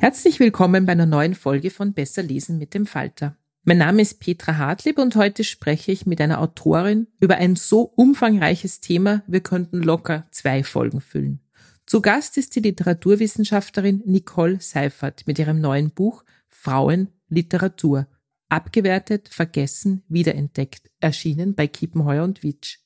[0.00, 3.36] Herzlich willkommen bei einer neuen Folge von Besser lesen mit dem Falter.
[3.64, 7.82] Mein Name ist Petra Hartlieb und heute spreche ich mit einer Autorin über ein so
[7.82, 11.40] umfangreiches Thema, wir könnten locker zwei Folgen füllen.
[11.84, 18.06] Zu Gast ist die Literaturwissenschaftlerin Nicole Seifert mit ihrem neuen Buch Frauen Literatur.
[18.48, 22.78] Abgewertet, vergessen, wiederentdeckt, erschienen bei Kiepenheuer und Witsch.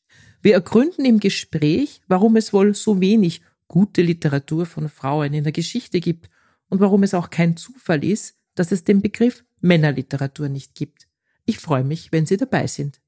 [0.42, 5.52] Wir ergründen im Gespräch, warum es wohl so wenig gute Literatur von Frauen in der
[5.52, 6.28] Geschichte gibt
[6.74, 11.06] und warum es auch kein Zufall ist, dass es den Begriff Männerliteratur nicht gibt.
[11.44, 13.00] Ich freue mich, wenn Sie dabei sind.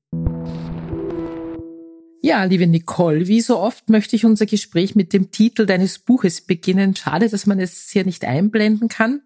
[2.22, 6.42] Ja, liebe Nicole, wie so oft möchte ich unser Gespräch mit dem Titel deines Buches
[6.42, 6.94] beginnen.
[6.94, 9.22] Schade, dass man es hier nicht einblenden kann.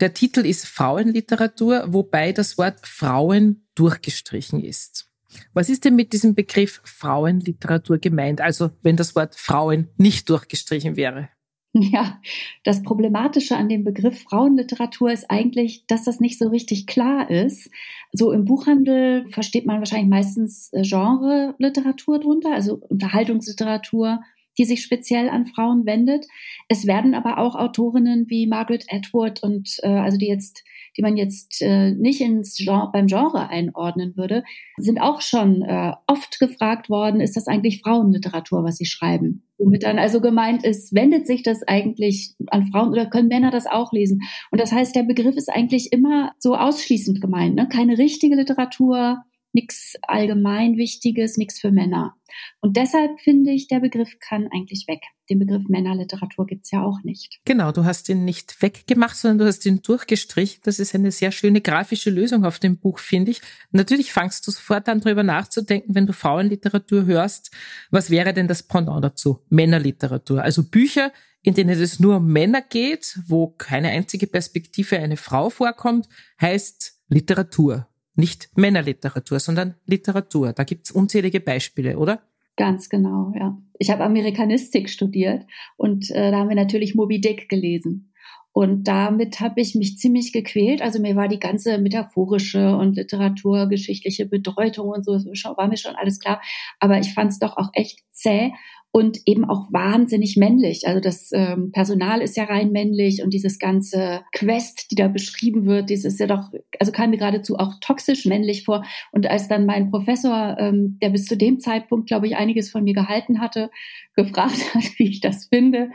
[0.00, 5.10] Der Titel ist Frauenliteratur, wobei das Wort Frauen durchgestrichen ist.
[5.52, 8.40] Was ist denn mit diesem Begriff Frauenliteratur gemeint?
[8.40, 11.28] Also wenn das Wort Frauen nicht durchgestrichen wäre?
[11.92, 12.20] Ja,
[12.64, 17.70] das Problematische an dem Begriff Frauenliteratur ist eigentlich, dass das nicht so richtig klar ist.
[18.12, 24.20] So im Buchhandel versteht man wahrscheinlich meistens äh, Genre-Literatur drunter, also Unterhaltungsliteratur,
[24.58, 26.26] die sich speziell an Frauen wendet.
[26.68, 30.64] Es werden aber auch Autorinnen wie Margaret Atwood und äh, also die jetzt
[30.98, 34.42] die man jetzt äh, nicht ins Genre, beim Genre einordnen würde,
[34.76, 39.44] sind auch schon äh, oft gefragt worden, ist das eigentlich Frauenliteratur, was sie schreiben?
[39.58, 43.66] Womit dann also gemeint ist, wendet sich das eigentlich an Frauen oder können Männer das
[43.66, 44.22] auch lesen?
[44.50, 47.68] Und das heißt, der Begriff ist eigentlich immer so ausschließend gemeint, ne?
[47.68, 49.22] keine richtige Literatur,
[49.52, 52.14] nichts allgemein Wichtiges, nichts für Männer.
[52.60, 55.00] Und deshalb finde ich, der Begriff kann eigentlich weg.
[55.30, 57.40] Den Begriff Männerliteratur gibt's ja auch nicht.
[57.44, 60.60] Genau, du hast ihn nicht weggemacht, sondern du hast ihn durchgestrichen.
[60.64, 63.40] Das ist eine sehr schöne grafische Lösung auf dem Buch, finde ich.
[63.70, 67.50] Natürlich fangst du sofort an, darüber nachzudenken, wenn du Frauenliteratur hörst.
[67.90, 69.40] Was wäre denn das Pendant dazu?
[69.48, 70.42] Männerliteratur.
[70.42, 75.50] Also Bücher, in denen es nur um Männer geht, wo keine einzige Perspektive eine Frau
[75.50, 76.08] vorkommt,
[76.40, 80.52] heißt Literatur nicht Männerliteratur, sondern Literatur.
[80.52, 82.20] Da gibt's unzählige Beispiele, oder?
[82.56, 83.56] Ganz genau, ja.
[83.78, 85.46] Ich habe Amerikanistik studiert
[85.76, 88.12] und äh, da haben wir natürlich Moby Dick gelesen.
[88.50, 90.82] Und damit habe ich mich ziemlich gequält.
[90.82, 96.18] Also mir war die ganze metaphorische und literaturgeschichtliche Bedeutung und so, war mir schon alles
[96.18, 96.42] klar.
[96.80, 98.52] Aber ich fand es doch auch echt zäh
[98.90, 100.86] und eben auch wahnsinnig männlich.
[100.86, 105.66] Also das ähm, Personal ist ja rein männlich und dieses ganze Quest, die da beschrieben
[105.66, 106.50] wird, dieses ist ja doch,
[106.80, 108.84] also kam mir geradezu auch toxisch männlich vor.
[109.12, 112.82] Und als dann mein Professor, ähm, der bis zu dem Zeitpunkt, glaube ich, einiges von
[112.82, 113.70] mir gehalten hatte,
[114.16, 115.90] gefragt hat, wie ich das finde,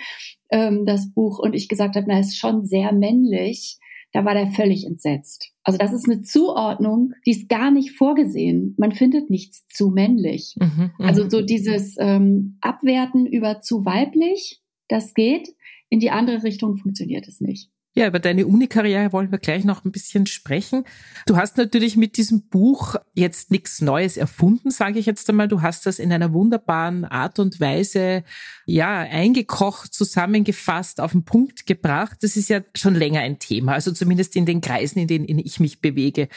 [0.52, 3.80] ähm, das Buch, und ich gesagt habe, na, ist schon sehr männlich,
[4.14, 5.52] da war der völlig entsetzt.
[5.64, 8.76] Also das ist eine Zuordnung, die ist gar nicht vorgesehen.
[8.78, 10.56] Man findet nichts zu männlich.
[10.60, 15.50] Mhm, mhm, also so dieses ähm, Abwerten über zu weiblich, das geht.
[15.90, 17.70] In die andere Richtung funktioniert es nicht.
[17.96, 20.84] Ja, über deine Unikarriere wollen wir gleich noch ein bisschen sprechen.
[21.28, 25.48] Du hast natürlich mit diesem Buch jetzt nichts Neues erfunden, sage ich jetzt einmal.
[25.48, 28.24] Du hast das in einer wunderbaren Art und Weise
[28.66, 32.18] ja eingekocht, zusammengefasst, auf den Punkt gebracht.
[32.22, 35.60] Das ist ja schon länger ein Thema, also zumindest in den Kreisen, in denen ich
[35.60, 36.30] mich bewege.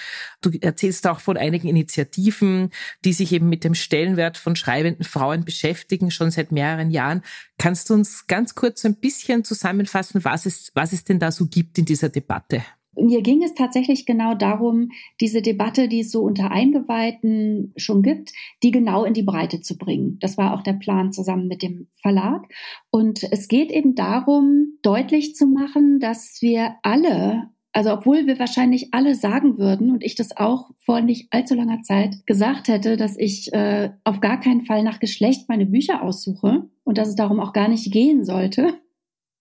[0.43, 2.71] Du erzählst auch von einigen Initiativen,
[3.07, 7.23] die sich eben mit dem Stellenwert von schreibenden Frauen beschäftigen, schon seit mehreren Jahren.
[7.57, 11.46] Kannst du uns ganz kurz ein bisschen zusammenfassen, was es, was es denn da so
[11.51, 12.63] gibt in dieser Debatte?
[12.99, 14.89] Mir ging es tatsächlich genau darum,
[15.21, 18.33] diese Debatte, die es so unter Eingeweihten schon gibt,
[18.63, 20.19] die genau in die Breite zu bringen.
[20.21, 22.49] Das war auch der Plan zusammen mit dem Verlag.
[22.91, 28.95] Und es geht eben darum, deutlich zu machen, dass wir alle also obwohl wir wahrscheinlich
[28.95, 33.19] alle sagen würden und ich das auch vor nicht allzu langer Zeit gesagt hätte, dass
[33.19, 37.39] ich äh, auf gar keinen Fall nach Geschlecht meine Bücher aussuche und dass es darum
[37.39, 38.73] auch gar nicht gehen sollte,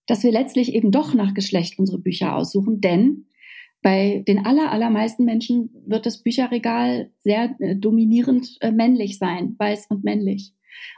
[0.06, 3.26] dass wir letztlich eben doch nach Geschlecht unsere Bücher aussuchen, denn
[3.82, 9.86] bei den aller, allermeisten Menschen wird das Bücherregal sehr äh, dominierend äh, männlich sein, weiß
[9.90, 10.55] und männlich.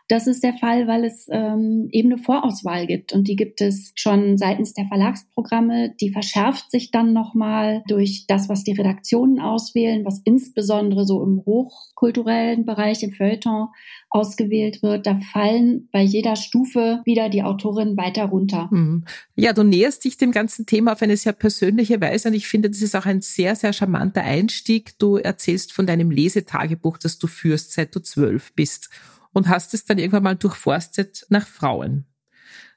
[0.09, 3.93] Das ist der Fall, weil es ähm, eben eine Vorauswahl gibt und die gibt es
[3.95, 5.95] schon seitens der Verlagsprogramme.
[6.01, 11.43] Die verschärft sich dann nochmal durch das, was die Redaktionen auswählen, was insbesondere so im
[11.45, 13.69] hochkulturellen Bereich, im Feuilleton
[14.09, 15.07] ausgewählt wird.
[15.07, 18.69] Da fallen bei jeder Stufe wieder die Autorinnen weiter runter.
[18.71, 19.05] Mhm.
[19.37, 22.71] Ja, du näherst dich dem ganzen Thema auf eine sehr persönliche Weise und ich finde,
[22.71, 24.99] das ist auch ein sehr, sehr charmanter Einstieg.
[24.99, 28.89] Du erzählst von deinem Lesetagebuch, das du führst, seit du zwölf bist
[29.33, 32.07] und hast es dann irgendwann mal durchforstet nach Frauen.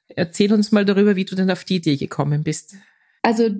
[0.08, 2.74] Erzähl uns mal darüber, wie du denn auf die Idee gekommen bist.
[3.22, 3.50] Also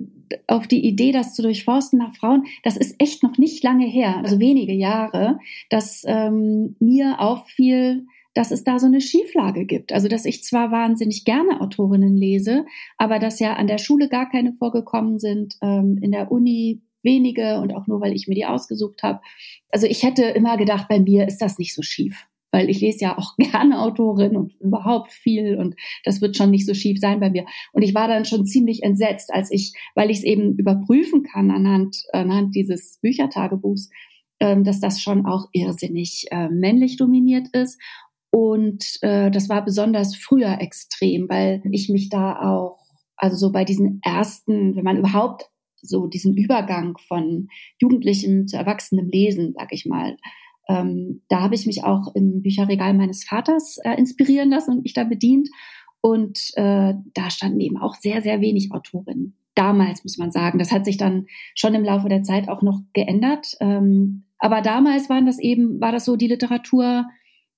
[0.47, 4.17] auf die Idee, das zu durchforsten nach Frauen, das ist echt noch nicht lange her,
[4.17, 9.93] also wenige Jahre, dass ähm, mir auffiel, dass es da so eine Schieflage gibt.
[9.93, 12.65] Also dass ich zwar wahnsinnig gerne Autorinnen lese,
[12.97, 17.59] aber dass ja an der Schule gar keine vorgekommen sind, ähm, in der Uni wenige
[17.59, 19.21] und auch nur, weil ich mir die ausgesucht habe.
[19.71, 22.99] Also ich hätte immer gedacht, bei mir ist das nicht so schief weil ich lese
[23.01, 27.19] ja auch gerne Autorin und überhaupt viel und das wird schon nicht so schief sein
[27.19, 27.45] bei mir.
[27.73, 31.51] Und ich war dann schon ziemlich entsetzt, als ich, weil ich es eben überprüfen kann
[31.51, 33.89] anhand, anhand dieses Büchertagebuchs,
[34.39, 37.81] ähm, dass das schon auch irrsinnig äh, männlich dominiert ist.
[38.29, 42.79] Und äh, das war besonders früher extrem, weil ich mich da auch,
[43.15, 45.49] also so bei diesen ersten, wenn man überhaupt
[45.81, 50.17] so diesen Übergang von Jugendlichem zu erwachsenem Lesen, sag ich mal,
[50.67, 54.93] ähm, da habe ich mich auch im Bücherregal meines Vaters äh, inspirieren lassen und mich
[54.93, 55.49] da bedient.
[56.01, 59.37] Und äh, da standen eben auch sehr, sehr wenig Autorinnen.
[59.55, 60.59] Damals muss man sagen.
[60.59, 63.55] Das hat sich dann schon im Laufe der Zeit auch noch geändert.
[63.59, 67.05] Ähm, aber damals waren das eben, war das so die Literatur,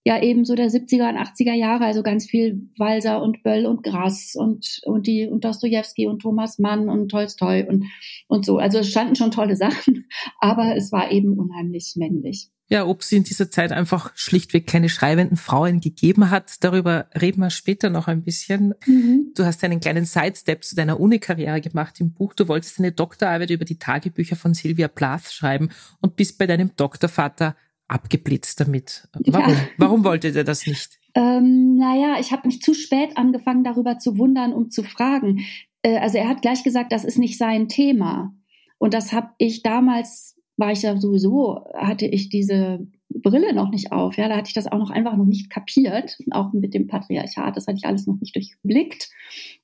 [0.05, 3.81] ja eben so der 70er und 80er Jahre, also ganz viel Walser und Böll und
[3.81, 7.85] Grass und, und die und Dostoevsky und Thomas Mann und Tolstoi und,
[8.27, 8.59] und so.
[8.59, 10.07] Also es standen schon tolle Sachen,
[10.39, 12.49] aber es war eben unheimlich männlich.
[12.67, 17.41] Ja, ob es in dieser Zeit einfach schlichtweg keine schreibenden Frauen gegeben hat, darüber reden
[17.41, 18.73] wir später noch ein bisschen.
[18.87, 19.33] Mhm.
[19.35, 22.33] Du hast einen kleinen Sidestep zu deiner Uni-Karriere gemacht im Buch.
[22.33, 25.69] Du wolltest eine Doktorarbeit über die Tagebücher von Sylvia Plath schreiben
[26.01, 27.55] und bist bei deinem Doktorvater
[27.87, 29.07] abgeblitzt damit.
[29.13, 29.53] Warum?
[29.53, 29.57] Ja.
[29.77, 30.99] Warum wollte der das nicht?
[31.13, 35.45] Ähm, naja, ich habe mich zu spät angefangen, darüber zu wundern, um zu fragen.
[35.81, 38.33] Äh, also er hat gleich gesagt, das ist nicht sein Thema.
[38.77, 43.91] Und das habe ich damals, war ich ja sowieso, hatte ich diese Brille noch nicht
[43.91, 44.17] auf.
[44.17, 47.55] Ja, da hatte ich das auch noch einfach noch nicht kapiert, auch mit dem Patriarchat.
[47.55, 49.09] Das hatte ich alles noch nicht durchblickt.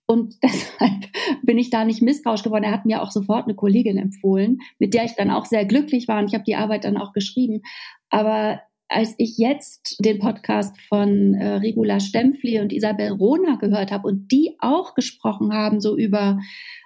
[0.06, 1.08] Und deshalb
[1.44, 2.64] bin ich da nicht misstrauisch geworden.
[2.64, 6.08] Er hat mir auch sofort eine Kollegin empfohlen, mit der ich dann auch sehr glücklich
[6.08, 6.20] war.
[6.20, 7.62] Und ich habe die Arbeit dann auch geschrieben.
[8.10, 8.62] Aber
[8.92, 14.30] als ich jetzt den Podcast von äh, Regula Stempfli und Isabel Rohner gehört habe und
[14.34, 16.40] die auch gesprochen haben, so über,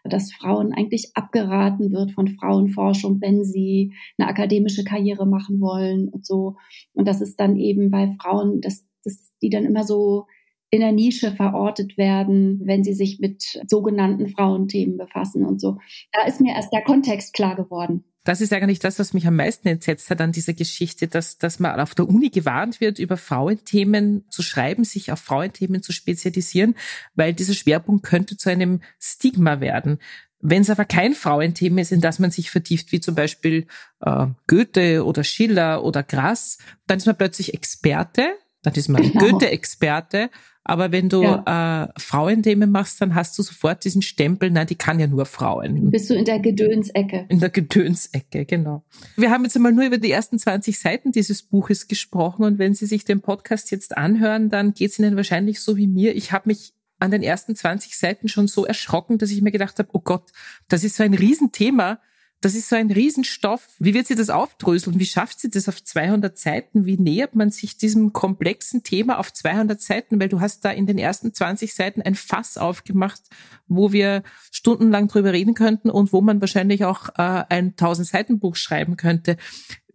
[0.03, 6.27] dass Frauen eigentlich abgeraten wird von Frauenforschung, wenn sie eine akademische Karriere machen wollen und
[6.27, 6.57] so.
[6.93, 10.27] Und das ist dann eben bei Frauen, dass, dass die dann immer so
[10.69, 15.77] in der Nische verortet werden, wenn sie sich mit sogenannten Frauenthemen befassen und so.
[16.11, 19.35] Da ist mir erst der Kontext klar geworden das ist eigentlich das, was mich am
[19.35, 23.17] meisten entsetzt hat an dieser Geschichte, dass, dass man auf der Uni gewarnt wird, über
[23.17, 26.75] Frauenthemen zu schreiben, sich auf Frauenthemen zu spezialisieren,
[27.13, 29.99] weil dieser Schwerpunkt könnte zu einem Stigma werden.
[30.39, 33.67] Wenn es aber kein Frauenthema ist, in das man sich vertieft, wie zum Beispiel
[34.01, 38.25] äh, Goethe oder Schiller oder Grass, dann ist man plötzlich Experte,
[38.63, 39.19] dann ist man genau.
[39.19, 40.31] Goethe-Experte
[40.67, 41.83] aber wenn du ja.
[41.83, 45.91] äh, Frauenthemen machst, dann hast du sofort diesen Stempel, na, die kann ja nur Frauen.
[45.91, 47.27] Bist du in der Gedönsecke.
[47.29, 48.83] In der Gedönsecke, genau.
[49.15, 52.73] Wir haben jetzt einmal nur über die ersten 20 Seiten dieses Buches gesprochen und wenn
[52.73, 56.15] Sie sich den Podcast jetzt anhören, dann geht es Ihnen wahrscheinlich so wie mir.
[56.15, 59.77] Ich habe mich an den ersten 20 Seiten schon so erschrocken, dass ich mir gedacht
[59.77, 60.31] habe, oh Gott,
[60.67, 61.99] das ist so ein Riesenthema
[62.45, 63.67] das ist so ein Riesenstoff.
[63.79, 64.99] Wie wird sie das aufdröseln?
[64.99, 66.85] Wie schafft sie das auf 200 Seiten?
[66.85, 70.19] Wie nähert man sich diesem komplexen Thema auf 200 Seiten?
[70.19, 73.23] Weil du hast da in den ersten 20 Seiten ein Fass aufgemacht,
[73.67, 74.21] wo wir
[74.51, 78.95] stundenlang drüber reden könnten und wo man wahrscheinlich auch äh, ein 1000 Seiten Buch schreiben
[78.95, 79.37] könnte.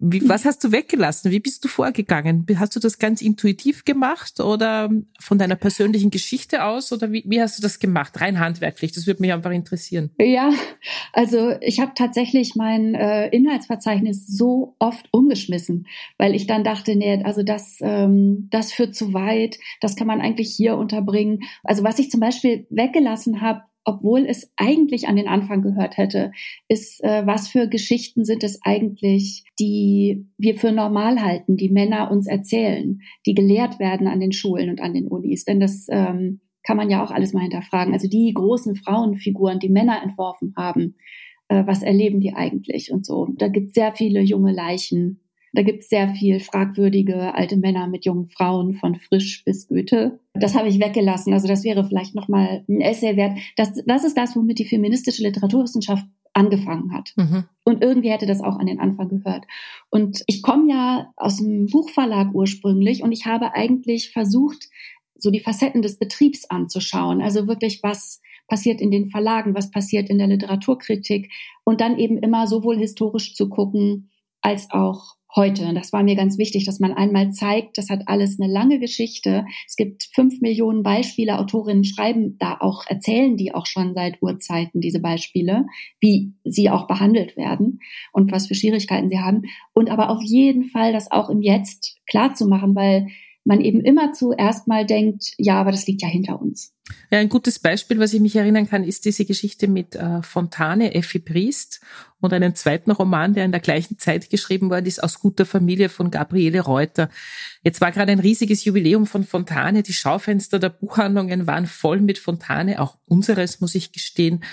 [0.02, 1.30] Wie, was hast du weggelassen?
[1.30, 2.47] Wie bist du vorgegangen?
[2.57, 4.88] Hast du das ganz intuitiv gemacht oder
[5.21, 8.19] von deiner persönlichen Geschichte aus oder wie, wie hast du das gemacht?
[8.19, 10.11] Rein handwerklich, das würde mich einfach interessieren.
[10.19, 10.50] Ja,
[11.12, 17.23] also ich habe tatsächlich mein äh, Inhaltsverzeichnis so oft umgeschmissen, weil ich dann dachte, nee,
[17.23, 21.40] also das, ähm, das führt zu weit, das kann man eigentlich hier unterbringen.
[21.62, 26.33] Also was ich zum Beispiel weggelassen habe, obwohl es eigentlich an den Anfang gehört hätte,
[26.69, 32.11] ist, äh, was für Geschichten sind es eigentlich, die wir für normal halten, die Männer
[32.11, 35.45] uns erzählen, die gelehrt werden an den Schulen und an den Unis.
[35.45, 37.95] Denn das ähm, kann man ja auch alles mal hinterfragen.
[37.95, 40.97] Also die großen Frauenfiguren, die Männer entworfen haben,
[41.49, 43.29] äh, was erleben die eigentlich und so.
[43.37, 45.21] Da gibt es sehr viele junge Leichen
[45.52, 50.21] da gibt es sehr viel fragwürdige alte Männer mit jungen Frauen von Frisch bis Goethe.
[50.35, 51.33] Das habe ich weggelassen.
[51.33, 53.38] Also das wäre vielleicht nochmal ein Essay wert.
[53.57, 57.12] Das, das ist das, womit die feministische Literaturwissenschaft angefangen hat.
[57.16, 57.45] Mhm.
[57.64, 59.45] Und irgendwie hätte das auch an den Anfang gehört.
[59.90, 64.69] Und ich komme ja aus dem Buchverlag ursprünglich und ich habe eigentlich versucht,
[65.16, 67.21] so die Facetten des Betriebs anzuschauen.
[67.21, 71.30] Also wirklich, was passiert in den Verlagen, was passiert in der Literaturkritik
[71.64, 75.73] und dann eben immer sowohl historisch zu gucken, als auch heute.
[75.75, 79.45] Das war mir ganz wichtig, dass man einmal zeigt, das hat alles eine lange Geschichte.
[79.67, 81.39] Es gibt fünf Millionen Beispiele.
[81.39, 85.67] Autorinnen schreiben da auch, erzählen die auch schon seit Urzeiten, diese Beispiele,
[86.01, 87.81] wie sie auch behandelt werden
[88.13, 89.43] und was für Schwierigkeiten sie haben.
[89.73, 93.09] Und aber auf jeden Fall das auch im Jetzt klar zu machen, weil
[93.44, 96.75] man eben immer zuerst mal denkt, ja, aber das liegt ja hinter uns.
[97.11, 100.94] Ja, ein gutes Beispiel, was ich mich erinnern kann, ist diese Geschichte mit äh, Fontane,
[100.94, 101.80] Effi Priest
[102.20, 105.88] und einem zweiten Roman, der in der gleichen Zeit geschrieben worden ist, aus guter Familie
[105.88, 107.09] von Gabriele Reuter.
[107.62, 109.82] Jetzt war gerade ein riesiges Jubiläum von Fontane.
[109.82, 114.44] Die Schaufenster der Buchhandlungen waren voll mit Fontane, auch unseres, muss ich gestehen.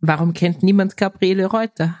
[0.00, 1.96] Warum kennt niemand Gabriele Reuter?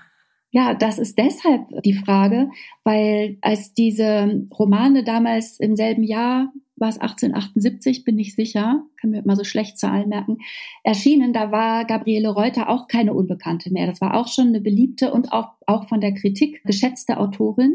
[0.54, 2.50] Ja, das ist deshalb die Frage,
[2.84, 9.10] weil als diese Romane damals im selben Jahr, war es 1878, bin ich sicher, kann
[9.10, 10.38] mir immer so schlecht Zahlen merken,
[10.84, 13.86] erschienen, da war Gabriele Reuter auch keine Unbekannte mehr.
[13.86, 17.72] Das war auch schon eine beliebte und auch, auch von der Kritik geschätzte Autorin.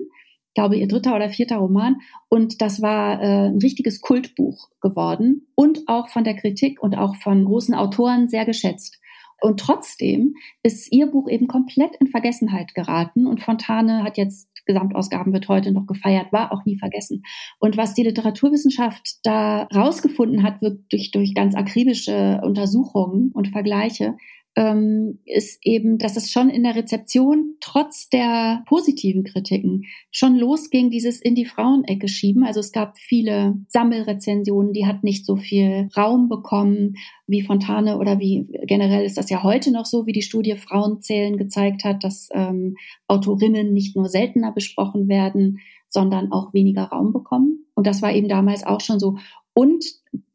[0.49, 2.01] Ich glaube, ihr dritter oder vierter Roman.
[2.29, 7.15] Und das war äh, ein richtiges Kultbuch geworden und auch von der Kritik und auch
[7.15, 8.99] von großen Autoren sehr geschätzt.
[9.39, 15.33] Und trotzdem ist ihr Buch eben komplett in Vergessenheit geraten und Fontane hat jetzt Gesamtausgaben
[15.33, 17.23] wird heute noch gefeiert, war auch nie vergessen.
[17.59, 24.17] Und was die Literaturwissenschaft da rausgefunden hat, wirklich durch ganz akribische Untersuchungen und Vergleiche,
[24.57, 30.89] ähm, ist eben, dass es schon in der Rezeption trotz der positiven Kritiken schon losging,
[30.89, 32.43] dieses in die Frauenecke schieben.
[32.43, 36.95] Also es gab viele Sammelrezensionen, die hat nicht so viel Raum bekommen
[37.27, 41.37] wie Fontane oder wie generell ist das ja heute noch so, wie die Studie Frauenzählen
[41.37, 47.67] gezeigt hat, dass ähm, Autorinnen nicht nur seltener besprochen werden, sondern auch weniger Raum bekommen.
[47.75, 49.17] Und das war eben damals auch schon so.
[49.53, 49.85] Und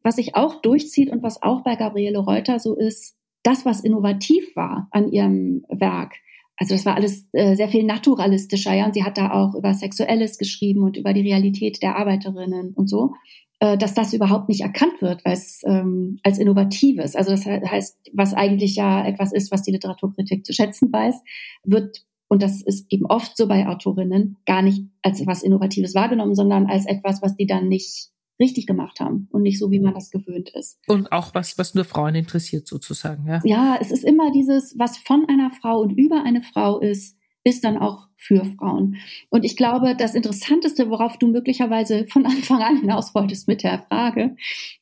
[0.01, 4.55] was sich auch durchzieht und was auch bei Gabriele Reuter so ist, das, was innovativ
[4.55, 6.13] war an ihrem Werk,
[6.57, 9.73] also das war alles äh, sehr viel naturalistischer, ja, und sie hat da auch über
[9.73, 13.13] Sexuelles geschrieben und über die Realität der Arbeiterinnen und so,
[13.59, 17.15] äh, dass das überhaupt nicht erkannt wird als, ähm, als Innovatives.
[17.15, 21.21] Also das heißt, was eigentlich ja etwas ist, was die Literaturkritik zu schätzen weiß,
[21.63, 26.33] wird und das ist eben oft so bei Autorinnen gar nicht als etwas Innovatives wahrgenommen,
[26.33, 28.09] sondern als etwas, was die dann nicht
[28.39, 30.79] richtig gemacht haben und nicht so, wie man das gewöhnt ist.
[30.87, 33.41] Und auch was, was nur Frauen interessiert sozusagen, ja?
[33.43, 37.63] Ja, es ist immer dieses, was von einer Frau und über eine Frau ist, ist
[37.63, 38.95] dann auch für Frauen.
[39.29, 43.85] Und ich glaube, das Interessanteste, worauf du möglicherweise von Anfang an hinaus wolltest mit der
[43.89, 44.35] Frage,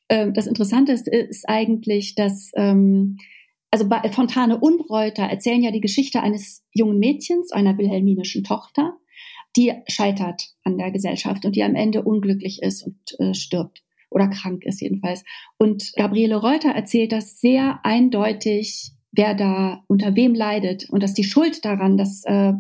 [0.08, 3.18] äh, das Interessanteste ist eigentlich, dass ähm,
[3.72, 8.98] also bei Fontane und Reuter erzählen ja die Geschichte eines jungen Mädchens, einer wilhelminischen Tochter,
[9.56, 14.28] die scheitert an der Gesellschaft und die am Ende unglücklich ist und äh, stirbt oder
[14.28, 15.24] krank ist jedenfalls.
[15.58, 21.24] Und Gabriele Reuter erzählt das sehr eindeutig, wer da unter wem leidet und dass die
[21.24, 22.54] Schuld daran, dass äh,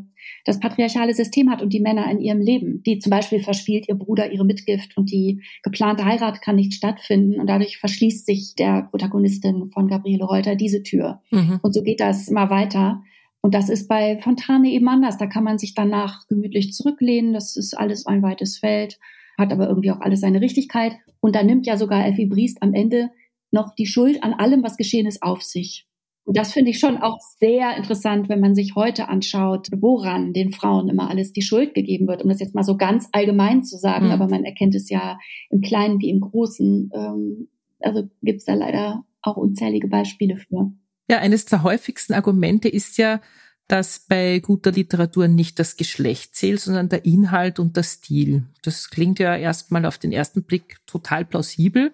[0.46, 2.84] das patriarchale System hat und die Männer in ihrem Leben.
[2.84, 7.40] Die zum Beispiel verspielt ihr Bruder ihre Mitgift und die geplante Heirat kann nicht stattfinden
[7.40, 11.22] und dadurch verschließt sich der Protagonistin von Gabriele Reuter diese Tür.
[11.32, 11.60] Mhm.
[11.62, 13.04] Und so geht das immer weiter.
[13.42, 15.18] Und das ist bei Fontane eben anders.
[15.18, 17.34] Da kann man sich danach gemütlich zurücklehnen.
[17.34, 19.00] Das ist alles ein weites Feld,
[19.38, 20.94] hat aber irgendwie auch alles seine Richtigkeit.
[21.20, 23.10] Und da nimmt ja sogar Elfie Briest am Ende
[23.50, 25.88] noch die Schuld an allem, was geschehen ist, auf sich.
[26.24, 30.52] Und das finde ich schon auch sehr interessant, wenn man sich heute anschaut, woran den
[30.52, 33.78] Frauen immer alles die Schuld gegeben wird, um das jetzt mal so ganz allgemein zu
[33.78, 34.12] sagen, mhm.
[34.12, 35.18] aber man erkennt es ja
[35.50, 36.92] im Kleinen wie im Großen.
[36.94, 40.72] Ähm, also gibt es da leider auch unzählige Beispiele für.
[41.12, 43.20] Ja, eines der häufigsten Argumente ist ja,
[43.68, 48.44] dass bei guter Literatur nicht das Geschlecht zählt, sondern der Inhalt und der Stil.
[48.62, 51.92] Das klingt ja erstmal auf den ersten Blick total plausibel.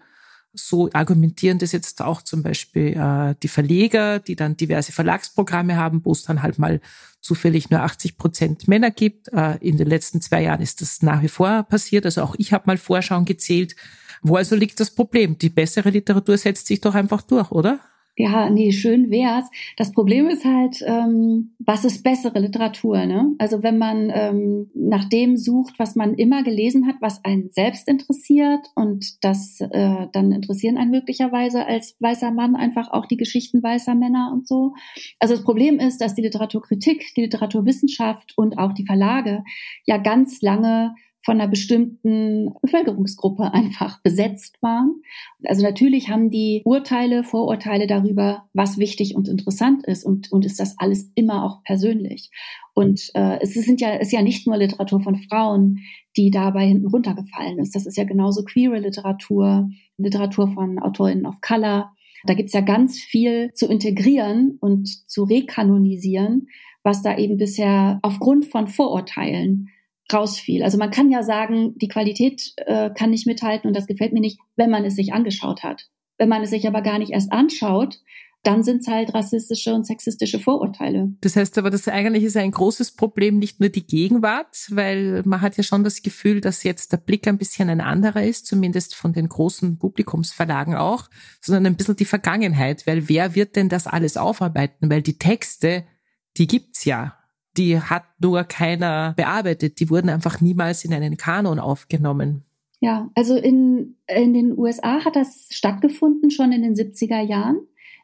[0.53, 6.05] So argumentieren das jetzt auch zum Beispiel äh, die Verleger, die dann diverse Verlagsprogramme haben,
[6.05, 6.79] wo es dann halt mal
[7.19, 9.29] zufällig nur 80 Prozent Männer gibt.
[9.29, 12.05] Äh, in den letzten zwei Jahren ist das nach wie vor passiert.
[12.05, 13.75] Also auch ich habe mal Vorschauen gezählt.
[14.21, 15.39] Wo also liegt das Problem?
[15.39, 17.79] Die bessere Literatur setzt sich doch einfach durch, oder?
[18.19, 19.47] Ja, nee, schön wär's.
[19.77, 23.05] Das Problem ist halt, ähm, was ist bessere Literatur?
[23.05, 23.35] Ne?
[23.37, 27.87] Also wenn man ähm, nach dem sucht, was man immer gelesen hat, was einen selbst
[27.87, 33.61] interessiert und das äh, dann interessieren einen möglicherweise als weißer Mann einfach auch die Geschichten
[33.61, 34.73] weißer Männer und so.
[35.19, 39.43] Also das Problem ist, dass die Literaturkritik, die Literaturwissenschaft und auch die Verlage
[39.85, 40.95] ja ganz lange
[41.27, 45.01] von einer bestimmten Bevölkerungsgruppe einfach besetzt waren.
[45.43, 50.57] Also natürlich haben die Urteile, Vorurteile darüber, was wichtig und interessant ist und, und ist
[50.57, 52.31] das alles immer auch persönlich.
[52.73, 55.79] Und äh, es sind ja, ist ja nicht nur Literatur von Frauen,
[56.15, 57.75] die dabei hinten runtergefallen ist.
[57.75, 61.91] Das ist ja genauso queere Literatur, Literatur von Autorinnen of Color.
[62.23, 66.47] Da gibt's ja ganz viel zu integrieren und zu rekanonisieren,
[66.83, 69.67] was da eben bisher aufgrund von Vorurteilen
[70.11, 70.63] rausfiel.
[70.63, 74.21] Also man kann ja sagen, die Qualität äh, kann nicht mithalten und das gefällt mir
[74.21, 75.89] nicht, wenn man es sich angeschaut hat.
[76.17, 77.99] Wenn man es sich aber gar nicht erst anschaut,
[78.43, 81.11] dann sind es halt rassistische und sexistische Vorurteile.
[81.21, 85.41] Das heißt aber, das eigentlich ist ein großes Problem, nicht nur die Gegenwart, weil man
[85.41, 88.95] hat ja schon das Gefühl, dass jetzt der Blick ein bisschen ein anderer ist, zumindest
[88.95, 91.09] von den großen Publikumsverlagen auch,
[91.41, 94.89] sondern ein bisschen die Vergangenheit, weil wer wird denn das alles aufarbeiten?
[94.89, 95.83] Weil die Texte,
[96.37, 97.17] die gibt's ja
[97.57, 99.79] die hat nur keiner bearbeitet.
[99.79, 102.43] Die wurden einfach niemals in einen Kanon aufgenommen.
[102.79, 107.59] Ja, also in, in den USA hat das stattgefunden schon in den 70er Jahren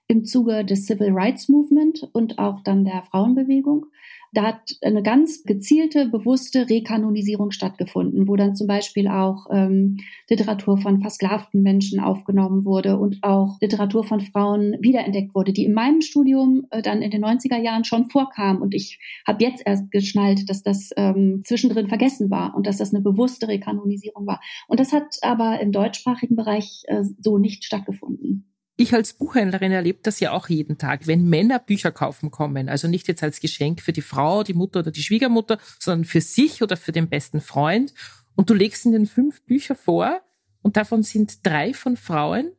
[0.07, 3.85] im Zuge des Civil Rights Movement und auch dann der Frauenbewegung.
[4.33, 9.97] Da hat eine ganz gezielte, bewusste Rekanonisierung stattgefunden, wo dann zum Beispiel auch ähm,
[10.27, 15.73] Literatur von versklavten Menschen aufgenommen wurde und auch Literatur von Frauen wiederentdeckt wurde, die in
[15.73, 18.61] meinem Studium äh, dann in den 90er Jahren schon vorkam.
[18.61, 22.91] Und ich habe jetzt erst geschnallt, dass das ähm, zwischendrin vergessen war und dass das
[22.91, 24.41] eine bewusste Rekanonisierung war.
[24.67, 29.99] Und das hat aber im deutschsprachigen Bereich äh, so nicht stattgefunden ich als Buchhändlerin erlebe
[30.01, 33.81] das ja auch jeden Tag, wenn Männer Bücher kaufen kommen, also nicht jetzt als Geschenk
[33.81, 37.39] für die Frau, die Mutter oder die Schwiegermutter, sondern für sich oder für den besten
[37.39, 37.93] Freund.
[38.35, 40.21] Und du legst ihnen fünf Bücher vor
[40.63, 42.51] und davon sind drei von Frauen,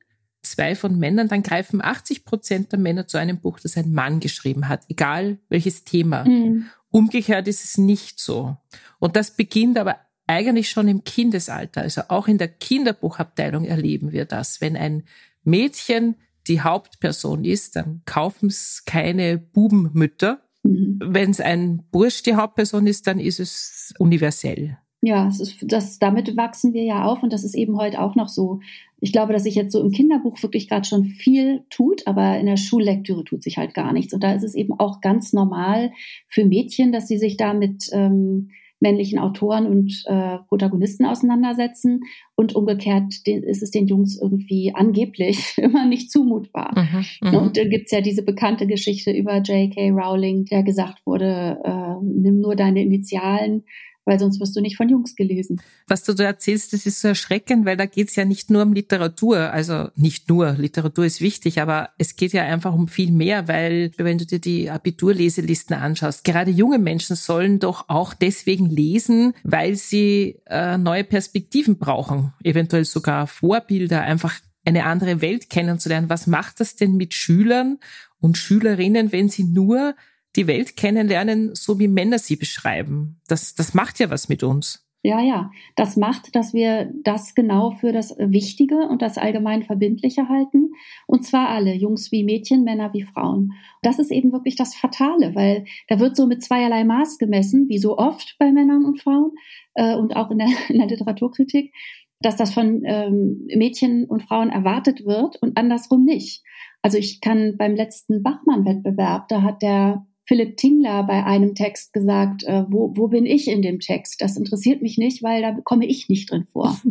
[0.43, 4.21] zwei von Männern, dann greifen 80 Prozent der Männer zu einem Buch, das ein Mann
[4.21, 6.25] geschrieben hat, egal welches Thema.
[6.25, 6.67] Mhm.
[6.91, 8.57] Umgekehrt ist es nicht so.
[9.01, 11.81] Und das beginnt aber eigentlich schon im Kindesalter.
[11.81, 14.61] Also auch in der Kinderbuchabteilung erleben wir das.
[14.61, 15.05] Wenn ein
[15.45, 20.41] Mädchen die Hauptperson ist, dann kaufen es keine Bubenmütter.
[20.63, 20.99] Mhm.
[21.03, 24.79] Wenn es ein Bursch die Hauptperson ist, dann ist es universell.
[25.01, 28.15] Ja, es ist, das, damit wachsen wir ja auf und das ist eben heute auch
[28.15, 28.61] noch so.
[29.01, 32.47] Ich glaube, dass sich jetzt so im Kinderbuch wirklich gerade schon viel tut, aber in
[32.47, 34.15] der Schullektüre tut sich halt gar nichts.
[34.15, 35.93] Und da ist es eben auch ganz normal
[36.27, 38.49] für Mädchen, dass sie sich damit ähm,
[38.81, 42.01] männlichen Autoren und äh, Protagonisten auseinandersetzen.
[42.37, 46.73] Und umgekehrt den, ist es den Jungs irgendwie angeblich immer nicht zumutbar.
[46.77, 47.37] Mhm, mhm.
[47.37, 49.91] und dann gibt's ja diese bekannte Geschichte über J.K.
[49.91, 53.65] Rowling, der gesagt wurde, äh, nimm nur deine Initialen,
[54.05, 55.61] weil sonst wirst du nicht von Jungs gelesen.
[55.87, 58.73] Was du da erzählst, das ist so erschreckend, weil da geht's ja nicht nur um
[58.73, 59.53] Literatur.
[59.53, 63.93] Also nicht nur, Literatur ist wichtig, aber es geht ja einfach um viel mehr, weil
[63.97, 69.77] wenn du dir die Abiturleselisten anschaust, gerade junge Menschen sollen doch auch deswegen lesen, weil
[69.77, 74.35] sie äh, neue Perspektiven brauchen, eventuell sogar Vorbilder, einfach
[74.67, 76.09] eine andere Welt kennenzulernen.
[76.09, 77.79] Was macht das denn mit Schülern
[78.21, 79.95] und Schülerinnen, wenn sie nur
[80.37, 83.21] die Welt kennenlernen, so wie Männer sie beschreiben.
[83.29, 84.85] Das, das macht ja was mit uns.
[85.07, 90.31] Ja, ja, das macht, dass wir das genau für das Wichtige und das allgemein Verbindliche
[90.31, 90.71] halten.
[91.07, 93.53] Und zwar alle, Jungs wie Mädchen, Männer wie Frauen.
[93.83, 97.77] Das ist eben wirklich das Fatale, weil da wird so mit zweierlei Maß gemessen, wie
[97.77, 99.33] so oft bei Männern und Frauen
[99.75, 101.75] äh, und auch in der, in der Literaturkritik,
[102.21, 106.43] dass das von ähm, Mädchen und Frauen erwartet wird und andersrum nicht.
[106.81, 112.45] Also ich kann beim letzten Bachmann-Wettbewerb, da hat der Philipp Tingler bei einem Text gesagt,
[112.45, 114.21] äh, wo, wo bin ich in dem Text?
[114.21, 116.81] Das interessiert mich nicht, weil da komme ich nicht drin vor.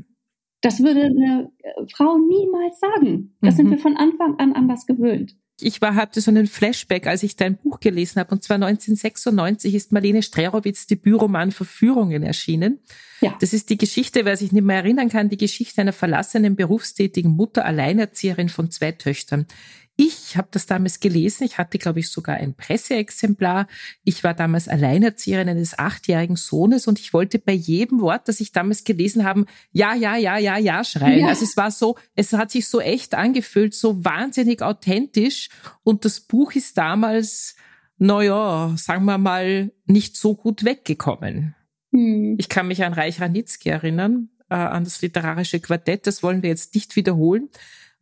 [0.64, 3.36] Das würde eine äh, Frau niemals sagen.
[3.42, 3.58] Das mhm.
[3.58, 5.36] sind wir von Anfang an anders gewöhnt.
[5.62, 8.34] Ich war, hatte so einen Flashback, als ich dein Buch gelesen habe.
[8.34, 12.80] Und zwar 1996 ist Marlene Strerowitz Debütroman Verführungen erschienen.
[13.22, 13.36] Ja.
[13.40, 17.32] Das ist die Geschichte, wer sich nicht mehr erinnern kann, die Geschichte einer verlassenen berufstätigen
[17.32, 19.46] Mutter, Alleinerzieherin von zwei Töchtern.
[19.96, 21.44] Ich habe das damals gelesen.
[21.44, 23.68] Ich hatte, glaube ich, sogar ein Presseexemplar.
[24.04, 28.52] Ich war damals Alleinerzieherin eines achtjährigen Sohnes und ich wollte bei jedem Wort, das ich
[28.52, 31.22] damals gelesen habe, ja, ja, ja, ja, ja schreien.
[31.22, 31.28] Ja.
[31.28, 35.50] Also es war so, es hat sich so echt angefühlt, so wahnsinnig authentisch.
[35.84, 37.56] Und das Buch ist damals,
[38.00, 41.56] naja, sagen wir mal, nicht so gut weggekommen.
[41.92, 42.36] Hm.
[42.40, 46.08] Ich kann mich an Reich Ranitzky erinnern, äh, an das literarische Quartett.
[46.08, 47.50] Das wollen wir jetzt nicht wiederholen.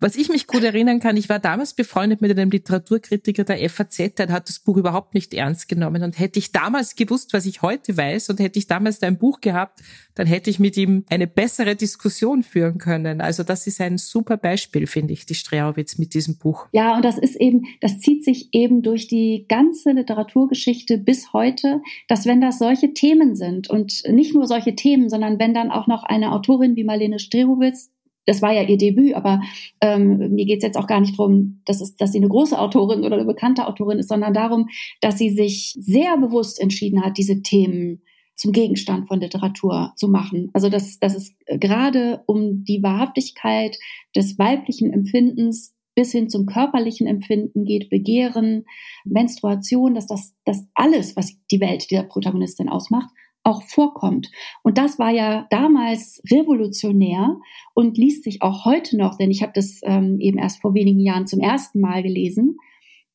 [0.04, 4.16] Was ich mich gut erinnern kann, ich war damals befreundet mit einem Literaturkritiker der FAZ,
[4.16, 6.02] der hat das Buch überhaupt nicht ernst genommen.
[6.02, 9.42] Und hätte ich damals gewusst, was ich heute weiß, und hätte ich damals dein Buch
[9.42, 9.80] gehabt,
[10.16, 13.22] dann hätte ich mit ihm eine bessere Diskussion führen können.
[13.22, 16.66] Also das ist ein super Beispiel, finde ich, die Streauwitz mit diesem Buch.
[16.72, 21.80] Ja, und das ist eben, das zieht sich eben durch die ganze Literaturgeschichte bis heute,
[22.08, 25.86] dass wenn das solche Themen sind und nicht nur solche Themen, sondern wenn dann auch
[25.86, 27.92] noch eine Autorin wie Marlene Strerowitz
[28.32, 29.41] das war ja ihr Debüt, aber
[29.82, 32.58] ähm, mir geht es jetzt auch gar nicht darum, dass, es, dass sie eine große
[32.58, 34.70] Autorin oder eine bekannte Autorin ist, sondern darum,
[35.02, 38.02] dass sie sich sehr bewusst entschieden hat, diese Themen
[38.36, 40.50] zum Gegenstand von Literatur zu machen.
[40.54, 43.78] Also dass, dass es gerade um die Wahrhaftigkeit
[44.15, 48.63] des weiblichen Empfindens bis hin zum körperlichen Empfinden geht, Begehren,
[49.04, 53.10] Menstruation, dass das, das alles, was die Welt der Protagonistin ausmacht,
[53.43, 54.30] auch vorkommt.
[54.63, 57.38] Und das war ja damals revolutionär
[57.73, 60.99] und liest sich auch heute noch, denn ich habe das ähm, eben erst vor wenigen
[60.99, 62.58] Jahren zum ersten Mal gelesen.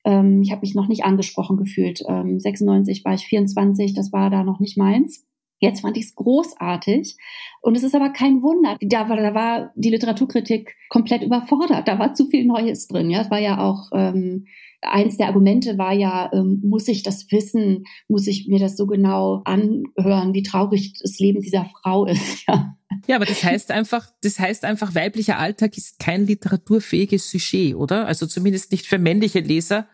[0.04, 2.02] Ähm, ich habe mich noch nicht angesprochen gefühlt.
[2.08, 5.26] Ähm, 96 war ich 24, das war da noch nicht meins.
[5.58, 7.16] Jetzt fand ich es großartig.
[7.62, 8.76] Und es ist aber kein Wunder.
[8.80, 11.88] Da war, da war die Literaturkritik komplett überfordert.
[11.88, 13.10] Da war zu viel Neues drin.
[13.10, 14.46] Ja, es war ja auch ähm,
[14.82, 17.84] eins der Argumente war ja, ähm, muss ich das wissen?
[18.08, 22.44] Muss ich mir das so genau anhören, wie traurig das Leben dieser Frau ist?
[22.48, 22.72] Ja.
[23.08, 28.06] Ja, aber das heißt einfach, das heißt einfach, weiblicher Alltag ist kein literaturfähiges Sujet, oder?
[28.06, 29.88] Also zumindest nicht für männliche Leser.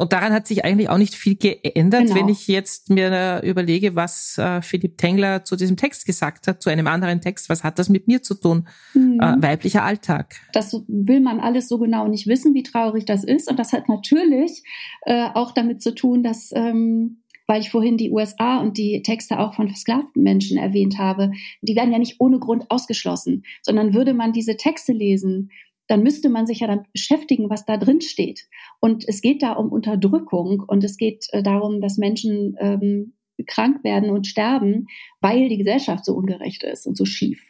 [0.00, 2.14] Und daran hat sich eigentlich auch nicht viel geändert, genau.
[2.14, 6.70] wenn ich jetzt mir überlege, was äh, Philipp Tengler zu diesem Text gesagt hat, zu
[6.70, 7.48] einem anderen Text.
[7.48, 8.68] Was hat das mit mir zu tun?
[8.94, 9.18] Mhm.
[9.20, 10.36] Äh, weiblicher Alltag.
[10.52, 13.50] Das will man alles so genau nicht wissen, wie traurig das ist.
[13.50, 14.62] Und das hat natürlich
[15.02, 19.40] äh, auch damit zu tun, dass ähm, weil ich vorhin die USA und die Texte
[19.40, 21.32] auch von versklavten Menschen erwähnt habe,
[21.62, 25.50] die werden ja nicht ohne Grund ausgeschlossen, sondern würde man diese Texte lesen,
[25.88, 28.46] dann müsste man sich ja damit beschäftigen, was da drin steht.
[28.80, 33.14] Und es geht da um Unterdrückung und es geht äh, darum, dass Menschen ähm,
[33.46, 34.86] krank werden und sterben,
[35.20, 37.40] weil die Gesellschaft so ungerecht ist und so schief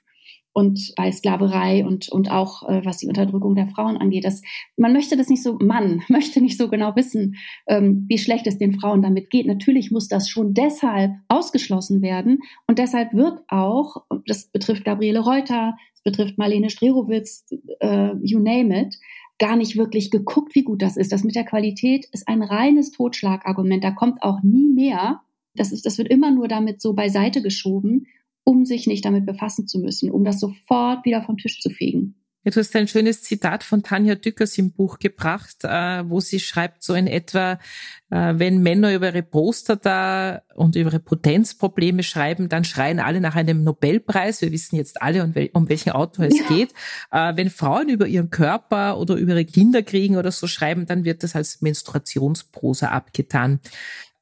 [0.52, 4.24] und bei Sklaverei und, und auch äh, was die Unterdrückung der Frauen angeht.
[4.24, 4.42] Das,
[4.76, 8.58] man möchte das nicht so, man möchte nicht so genau wissen, ähm, wie schlecht es
[8.58, 9.46] den Frauen damit geht.
[9.46, 15.76] Natürlich muss das schon deshalb ausgeschlossen werden und deshalb wird auch, das betrifft Gabriele Reuter,
[15.92, 17.46] das betrifft Marlene Strerowitz,
[17.80, 18.96] äh, you name it,
[19.38, 21.12] gar nicht wirklich geguckt, wie gut das ist.
[21.12, 23.84] Das mit der Qualität ist ein reines Totschlagargument.
[23.84, 25.20] Da kommt auch nie mehr.
[25.54, 28.06] Das, ist, das wird immer nur damit so beiseite geschoben
[28.44, 32.14] um sich nicht damit befassen zu müssen, um das sofort wieder vom Tisch zu fegen.
[32.44, 36.38] Ja, du hast ein schönes Zitat von Tanja Dückers im Buch gebracht, äh, wo sie
[36.38, 37.58] schreibt so in etwa,
[38.10, 43.20] äh, wenn Männer über ihre Poster da und über ihre Potenzprobleme schreiben, dann schreien alle
[43.20, 44.40] nach einem Nobelpreis.
[44.40, 46.46] Wir wissen jetzt alle, um, um welchen Autor es ja.
[46.46, 46.72] geht.
[47.10, 51.04] Äh, wenn Frauen über ihren Körper oder über ihre Kinder kriegen oder so schreiben, dann
[51.04, 53.60] wird das als Menstruationsprosa abgetan.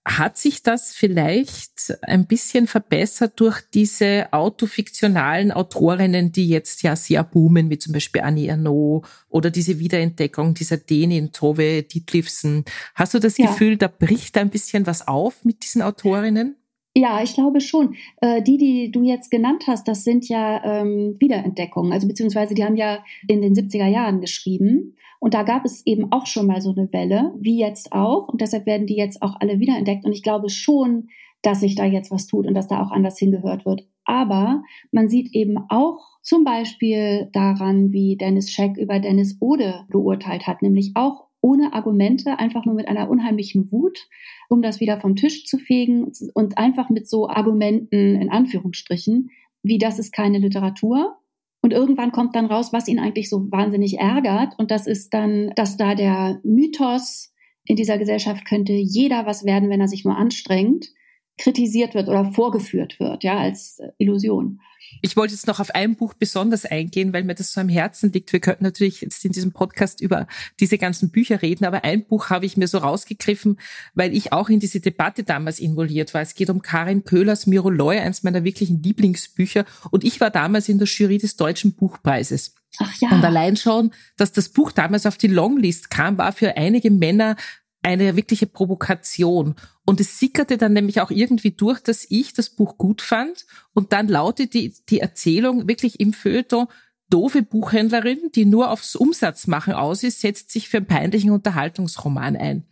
[0.07, 7.25] Hat sich das vielleicht ein bisschen verbessert durch diese autofiktionalen Autorinnen, die jetzt ja sehr
[7.25, 12.65] boomen, wie zum Beispiel Annie Ernaux oder diese Wiederentdeckung dieser Dänin Tove Ditlevsen?
[12.95, 13.47] Hast du das ja.
[13.47, 16.55] Gefühl, da bricht ein bisschen was auf mit diesen Autorinnen?
[16.99, 17.95] Ja, ich glaube schon.
[18.23, 21.93] Äh, die, die du jetzt genannt hast, das sind ja ähm, Wiederentdeckungen.
[21.93, 24.97] Also beziehungsweise die haben ja in den 70er Jahren geschrieben.
[25.21, 28.29] Und da gab es eben auch schon mal so eine Welle, wie jetzt auch.
[28.29, 30.07] Und deshalb werden die jetzt auch alle wiederentdeckt.
[30.07, 31.09] Und ich glaube schon,
[31.43, 33.87] dass sich da jetzt was tut und dass da auch anders hingehört wird.
[34.07, 40.47] Aber man sieht eben auch zum Beispiel daran, wie Dennis Scheck über Dennis Ode geurteilt
[40.47, 44.09] hat, nämlich auch ohne Argumente, einfach nur mit einer unheimlichen Wut,
[44.49, 49.31] um das wieder vom Tisch zu fegen und einfach mit so Argumenten in Anführungsstrichen,
[49.63, 51.19] wie das ist keine Literatur,
[51.67, 54.55] und irgendwann kommt dann raus, was ihn eigentlich so wahnsinnig ärgert.
[54.57, 59.69] Und das ist dann, dass da der Mythos in dieser Gesellschaft könnte jeder was werden,
[59.69, 60.93] wenn er sich nur anstrengt,
[61.39, 64.61] kritisiert wird oder vorgeführt wird, ja, als Illusion.
[65.03, 68.13] Ich wollte jetzt noch auf ein Buch besonders eingehen, weil mir das so am Herzen
[68.13, 68.33] liegt.
[68.33, 70.27] Wir könnten natürlich jetzt in diesem Podcast über
[70.61, 73.59] diese ganzen Bücher reden, aber ein Buch habe ich mir so rausgegriffen,
[73.95, 76.23] weil ich auch in diese Debatte damals involviert war.
[76.23, 79.65] Es geht um Karin Köhlers Miroloy, eins meiner wirklichen Lieblingsbücher.
[79.91, 82.55] Und ich war damals in der Jury des Deutschen Buchpreises.
[82.79, 83.11] Ach ja.
[83.11, 87.37] Und allein schon, dass das Buch damals auf die Longlist kam, war für einige Männer
[87.83, 89.55] eine wirkliche Provokation.
[89.87, 93.47] Und es sickerte dann nämlich auch irgendwie durch, dass ich das Buch gut fand.
[93.73, 96.67] Und dann lautet die, die Erzählung wirklich im Feuilleton,
[97.09, 102.65] doofe Buchhändlerin, die nur aufs Umsatzmachen aus ist, setzt sich für einen peinlichen Unterhaltungsroman ein.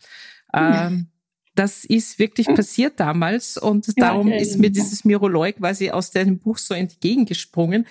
[0.52, 1.06] Ähm,
[1.54, 6.58] das ist wirklich passiert damals und darum ist mir dieses Miroloi quasi aus dem Buch
[6.58, 7.86] so entgegengesprungen.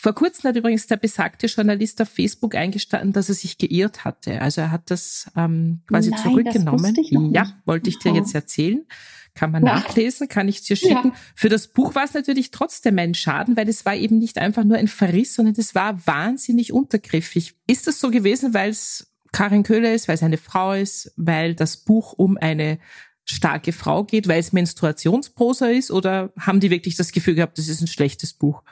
[0.00, 4.40] Vor kurzem hat übrigens der besagte Journalist auf Facebook eingestanden, dass er sich geirrt hatte.
[4.40, 6.94] Also er hat das ähm, quasi Nein, zurückgenommen.
[6.94, 8.86] Das ja, wollte ich dir jetzt erzählen.
[9.34, 9.74] Kann man ja.
[9.74, 11.08] nachlesen, kann ich dir schicken.
[11.08, 11.14] Ja.
[11.34, 14.62] Für das Buch war es natürlich trotzdem ein Schaden, weil es war eben nicht einfach
[14.62, 17.56] nur ein Verriss, sondern es war wahnsinnig untergriffig.
[17.66, 21.56] Ist das so gewesen, weil es Karin Köhler ist, weil es eine Frau ist, weil
[21.56, 22.78] das Buch um eine
[23.24, 27.66] starke Frau geht, weil es Menstruationsprosa ist oder haben die wirklich das Gefühl gehabt, das
[27.66, 28.62] ist ein schlechtes Buch?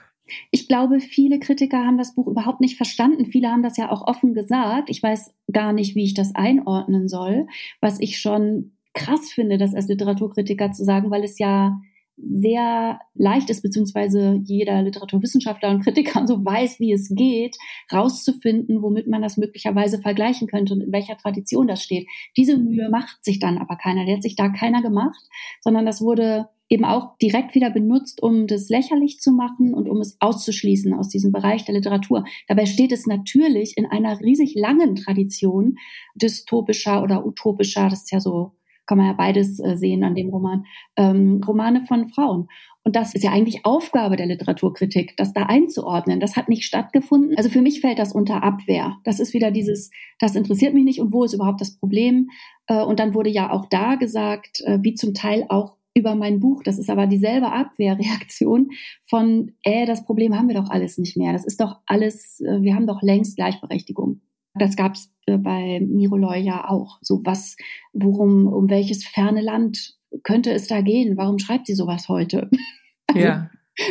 [0.51, 3.27] Ich glaube, viele Kritiker haben das Buch überhaupt nicht verstanden.
[3.27, 4.91] Viele haben das ja auch offen gesagt.
[4.91, 7.47] Ich weiß gar nicht, wie ich das einordnen soll,
[7.81, 11.81] was ich schon krass finde, das als Literaturkritiker zu sagen, weil es ja
[12.17, 17.57] sehr leicht ist, beziehungsweise jeder Literaturwissenschaftler und Kritiker so weiß, wie es geht,
[17.93, 22.07] rauszufinden, womit man das möglicherweise vergleichen könnte und in welcher Tradition das steht.
[22.37, 24.07] Diese Mühe macht sich dann aber keiner.
[24.07, 25.21] Der hat sich da keiner gemacht,
[25.61, 30.01] sondern das wurde eben auch direkt wieder benutzt, um das lächerlich zu machen und um
[30.01, 32.25] es auszuschließen aus diesem Bereich der Literatur.
[32.49, 35.77] Dabei steht es natürlich in einer riesig langen Tradition
[36.17, 38.56] dystopischer oder utopischer, das ist ja so,
[38.87, 40.65] kann man ja beides äh, sehen an dem Roman,
[40.97, 42.49] ähm, Romane von Frauen.
[42.87, 46.21] Und das ist ja eigentlich Aufgabe der Literaturkritik, das da einzuordnen.
[46.21, 47.37] Das hat nicht stattgefunden.
[47.37, 48.99] Also für mich fällt das unter Abwehr.
[49.03, 52.31] Das ist wieder dieses, das interessiert mich nicht und wo ist überhaupt das Problem?
[52.69, 56.39] Äh, und dann wurde ja auch da gesagt, äh, wie zum Teil auch über mein
[56.39, 56.63] Buch.
[56.63, 58.71] Das ist aber dieselbe Abwehrreaktion
[59.05, 61.33] von, äh, das Problem haben wir doch alles nicht mehr.
[61.33, 64.21] Das ist doch alles, wir haben doch längst Gleichberechtigung.
[64.59, 66.99] Das gab es äh, bei Miroloy ja auch.
[67.03, 67.57] So was,
[67.93, 71.17] worum, um welches ferne Land könnte es da gehen?
[71.17, 72.51] Warum schreibt sie sowas heute?
[73.09, 73.51] Also, ja.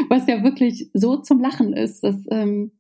[0.10, 2.04] Was ja wirklich so zum Lachen ist.
[2.04, 2.74] Dass, ähm,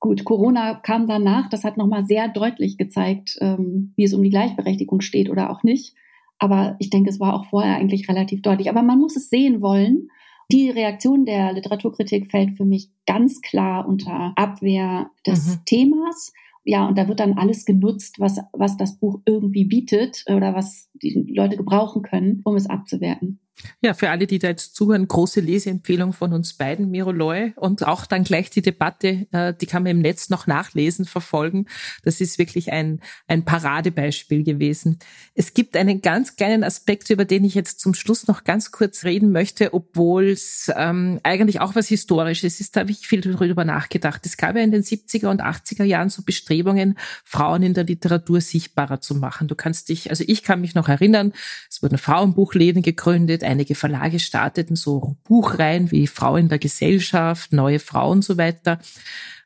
[0.00, 4.30] gut, Corona kam danach, das hat nochmal sehr deutlich gezeigt, ähm, wie es um die
[4.30, 5.94] Gleichberechtigung steht oder auch nicht.
[6.38, 8.70] Aber ich denke, es war auch vorher eigentlich relativ deutlich.
[8.70, 10.08] Aber man muss es sehen wollen.
[10.50, 15.64] Die Reaktion der Literaturkritik fällt für mich ganz klar unter Abwehr des mhm.
[15.66, 16.32] Themas.
[16.64, 20.88] Ja, und da wird dann alles genutzt, was, was das Buch irgendwie bietet oder was
[21.02, 23.40] die Leute gebrauchen können, um es abzuwerten.
[23.80, 27.52] Ja, für alle, die da jetzt zuhören, große Leseempfehlung von uns beiden, Miro Loy.
[27.56, 31.66] Und auch dann gleich die Debatte, äh, die kann man im Netz noch nachlesen, verfolgen.
[32.02, 34.98] Das ist wirklich ein, ein Paradebeispiel gewesen.
[35.34, 39.04] Es gibt einen ganz kleinen Aspekt, über den ich jetzt zum Schluss noch ganz kurz
[39.04, 42.74] reden möchte, obwohl es ähm, eigentlich auch was Historisches ist.
[42.74, 44.24] Da habe ich viel darüber nachgedacht.
[44.24, 48.40] Es gab ja in den 70er und 80er Jahren so Bestrebungen, Frauen in der Literatur
[48.40, 49.48] sichtbarer zu machen.
[49.48, 51.32] Du kannst dich, also ich kann mich noch erinnern,
[51.68, 57.78] es wurden Frauenbuchläden gegründet, Einige Verlage starteten so Buchreihen wie Frau in der Gesellschaft, Neue
[57.78, 58.78] Frau und so weiter.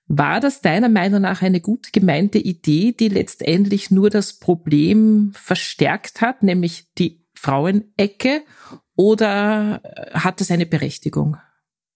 [0.08, 6.20] War das deiner Meinung nach eine gut gemeinte Idee, die letztendlich nur das Problem verstärkt
[6.20, 8.42] hat, nämlich die Frauenecke,
[8.96, 9.82] oder
[10.14, 11.36] hat es eine Berechtigung?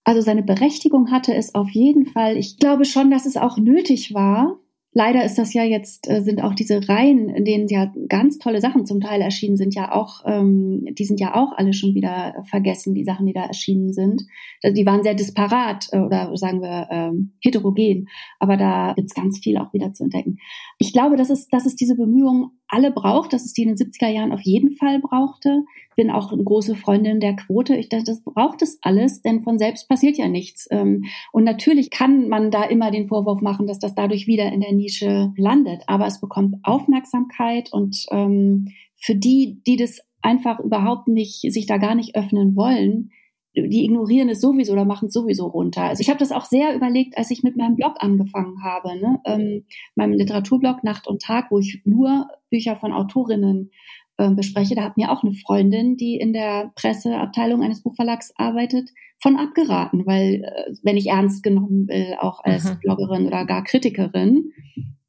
[0.03, 2.37] Also seine Berechtigung hatte es auf jeden Fall.
[2.37, 4.59] Ich glaube schon, dass es auch nötig war,
[4.93, 8.59] Leider ist das ja jetzt, äh, sind auch diese Reihen, in denen ja ganz tolle
[8.59, 12.43] Sachen zum Teil erschienen sind, ja auch, ähm, die sind ja auch alle schon wieder
[12.49, 14.23] vergessen, die Sachen, die da erschienen sind.
[14.63, 19.57] Die waren sehr disparat äh, oder sagen wir ähm, heterogen, aber da gibt's ganz viel
[19.57, 20.37] auch wieder zu entdecken.
[20.77, 23.77] Ich glaube, dass es, dass es diese Bemühungen alle braucht, dass es die in den
[23.77, 25.63] 70er Jahren auf jeden Fall brauchte.
[25.95, 27.75] Bin auch eine große Freundin der Quote.
[27.75, 30.67] Ich dachte, das braucht es alles, denn von selbst passiert ja nichts.
[30.71, 31.03] Ähm,
[31.33, 34.71] und natürlich kann man da immer den Vorwurf machen, dass das dadurch wieder in der
[34.71, 35.83] Nische landet.
[35.87, 41.77] Aber es bekommt Aufmerksamkeit und ähm, für die, die das einfach überhaupt nicht, sich da
[41.77, 43.11] gar nicht öffnen wollen,
[43.55, 45.83] die ignorieren es sowieso oder machen es sowieso runter.
[45.83, 49.19] Also ich habe das auch sehr überlegt, als ich mit meinem Blog angefangen habe, ne?
[49.25, 53.71] ähm, meinem Literaturblog Nacht und Tag, wo ich nur Bücher von Autorinnen
[54.17, 54.75] äh, bespreche.
[54.75, 60.05] Da hat mir auch eine Freundin, die in der Presseabteilung eines Buchverlags arbeitet, von abgeraten,
[60.05, 62.77] weil äh, wenn ich ernst genommen will, auch als Aha.
[62.81, 64.51] Bloggerin oder gar Kritikerin,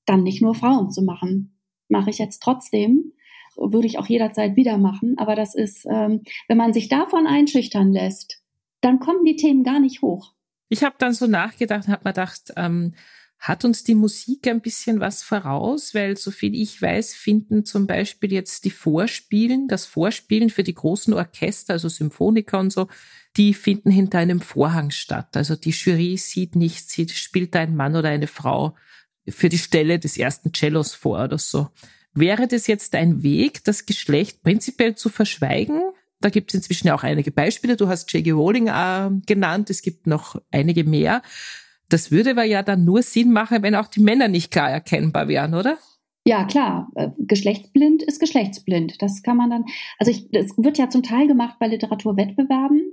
[0.05, 1.59] dann nicht nur Frauen zu machen.
[1.89, 3.13] Mache ich jetzt trotzdem
[3.57, 5.15] würde ich auch jederzeit wieder machen.
[5.19, 8.43] Aber das ist, ähm, wenn man sich davon einschüchtern lässt,
[8.81, 10.33] dann kommen die Themen gar nicht hoch.
[10.69, 12.95] Ich habe dann so nachgedacht, habe mir gedacht, ähm,
[13.43, 18.33] hat uns die Musik ein bisschen was voraus, weil soviel ich weiß, finden zum Beispiel
[18.33, 22.87] jetzt die Vorspielen, das Vorspielen für die großen Orchester, also Symphoniker und so,
[23.37, 25.37] die finden hinter einem Vorhang statt.
[25.37, 28.77] Also die Jury sieht nicht, sieht, spielt ein Mann oder eine Frau
[29.29, 31.69] für die Stelle des ersten Cellos vor oder so.
[32.15, 35.81] Wäre das jetzt ein Weg, das Geschlecht prinzipiell zu verschweigen?
[36.21, 37.77] Da gibt es inzwischen auch einige Beispiele.
[37.77, 38.31] Du hast J.G.
[38.31, 39.71] Rowling äh, genannt.
[39.71, 41.23] Es gibt noch einige mehr.
[41.89, 45.29] Das würde aber ja dann nur Sinn machen, wenn auch die Männer nicht klar erkennbar
[45.29, 45.79] wären, oder?
[46.25, 46.91] Ja, klar.
[46.95, 49.03] Äh, geschlechtsblind ist geschlechtsblind.
[49.03, 49.65] Das kann man dann,
[49.99, 52.93] also ich, das wird ja zum Teil gemacht bei Literaturwettbewerben.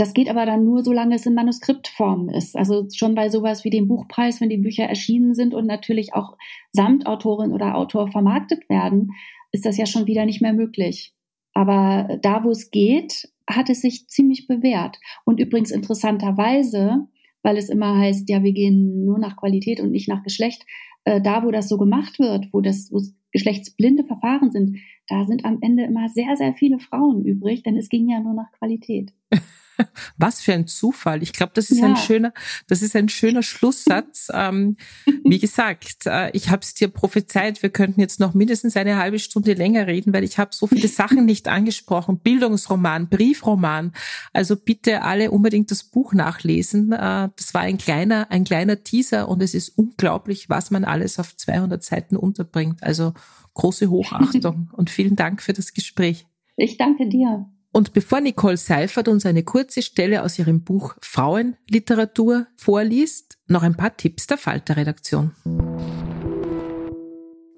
[0.00, 2.56] Das geht aber dann nur, solange es in Manuskriptform ist.
[2.56, 6.36] Also schon bei sowas wie dem Buchpreis, wenn die Bücher erschienen sind und natürlich auch
[6.72, 9.10] samt Autorin oder Autor vermarktet werden,
[9.52, 11.12] ist das ja schon wieder nicht mehr möglich.
[11.52, 14.98] Aber da, wo es geht, hat es sich ziemlich bewährt.
[15.24, 17.08] Und übrigens interessanterweise
[17.42, 20.66] weil es immer heißt, ja, wir gehen nur nach Qualität und nicht nach Geschlecht.
[21.04, 23.00] Äh, da, wo das so gemacht wird, wo das wo
[23.32, 27.88] geschlechtsblinde Verfahren sind, da sind am Ende immer sehr, sehr viele Frauen übrig, denn es
[27.88, 29.12] ging ja nur nach Qualität.
[30.16, 31.22] Was für ein Zufall.
[31.22, 31.86] Ich glaube, das ist ja.
[31.86, 32.32] ein schöner,
[32.66, 34.28] das ist ein schöner Schlusssatz.
[34.34, 34.76] ähm,
[35.24, 39.18] wie gesagt, äh, ich habe es dir prophezeit, wir könnten jetzt noch mindestens eine halbe
[39.18, 42.18] Stunde länger reden, weil ich habe so viele Sachen nicht angesprochen.
[42.18, 43.92] Bildungsroman, Briefroman.
[44.32, 46.92] Also bitte alle unbedingt das Buch nachlesen.
[46.92, 51.18] Äh, das war ein kleiner, ein kleiner Teaser und es ist unglaublich, was man alles
[51.18, 52.82] auf 200 Seiten unterbringt.
[52.82, 53.14] Also
[53.54, 56.26] große Hochachtung und vielen Dank für das Gespräch.
[56.56, 57.46] Ich danke dir.
[57.72, 63.76] Und bevor Nicole Seifert uns eine kurze Stelle aus ihrem Buch Frauenliteratur vorliest, noch ein
[63.76, 65.30] paar Tipps der Falter-Redaktion.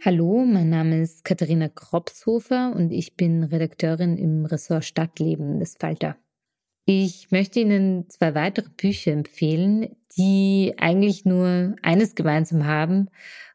[0.05, 6.17] Hallo, mein Name ist Katharina Kropshofer und ich bin Redakteurin im Ressort Stadtleben des Falter.
[6.85, 13.09] Ich möchte Ihnen zwei weitere Bücher empfehlen, die eigentlich nur eines gemeinsam haben.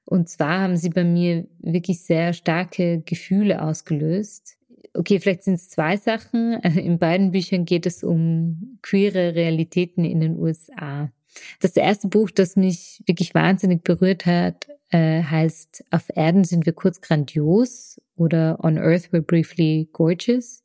[0.05, 4.56] Und zwar haben sie bei mir wirklich sehr starke Gefühle ausgelöst
[4.97, 6.53] okay, vielleicht sind es zwei Sachen.
[6.63, 11.11] In beiden Büchern geht es um queere Realitäten in den USA.
[11.59, 16.73] Das erste Buch, das mich wirklich wahnsinnig berührt hat, äh, heißt Auf Erden sind wir
[16.73, 20.63] kurz grandios oder On Earth we're briefly gorgeous.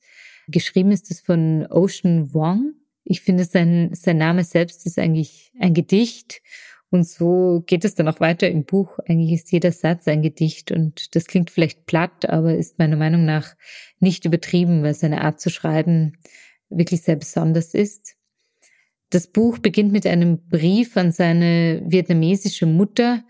[0.48, 2.74] Geschrieben ist es von Ocean Wong.
[3.04, 6.40] Ich finde, sein, sein Name selbst ist eigentlich ein Gedicht
[6.92, 8.98] und so geht es dann auch weiter im Buch.
[9.06, 13.24] Eigentlich ist jeder Satz ein Gedicht und das klingt vielleicht platt, aber ist meiner Meinung
[13.24, 13.54] nach
[13.98, 16.18] nicht übertrieben, weil seine Art zu schreiben
[16.68, 18.16] wirklich sehr besonders ist.
[19.10, 23.24] Das Buch beginnt mit einem Brief an seine vietnamesische Mutter,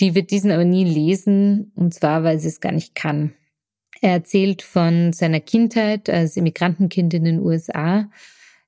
[0.00, 3.34] die wird diesen aber nie lesen, und zwar, weil sie es gar nicht kann.
[4.00, 8.10] Er erzählt von seiner Kindheit als Immigrantenkind in den USA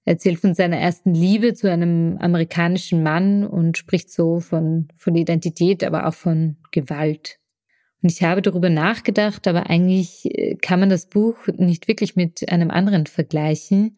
[0.05, 5.15] er erzählt von seiner ersten Liebe zu einem amerikanischen Mann und spricht so von, von
[5.15, 7.39] Identität, aber auch von Gewalt.
[8.03, 12.49] Und ich habe darüber nachgedacht, aber eigentlich äh, kann man das Buch nicht wirklich mit
[12.49, 13.97] einem anderen vergleichen.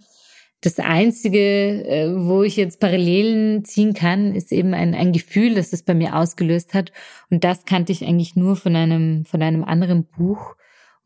[0.60, 1.38] Das Einzige,
[1.86, 5.94] äh, wo ich jetzt Parallelen ziehen kann, ist eben ein, ein Gefühl, das es bei
[5.94, 6.92] mir ausgelöst hat.
[7.30, 10.54] Und das kannte ich eigentlich nur von einem, von einem anderen Buch.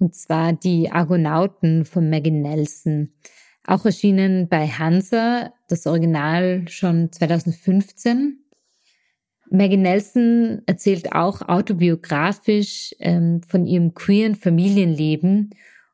[0.00, 3.12] Und zwar die Argonauten von Maggie Nelson.
[3.68, 8.38] Auch erschienen bei Hansa, das Original schon 2015.
[9.50, 15.50] Maggie Nelson erzählt auch autobiografisch ähm, von ihrem queeren Familienleben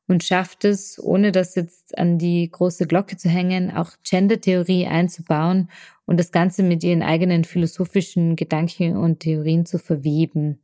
[0.06, 5.68] und schafft es, ohne das jetzt an die große Glocke zu hängen, auch Gender-Theorie einzubauen
[6.06, 10.60] und das Ganze mit ihren eigenen philosophischen Gedanken und Theorien zu verweben.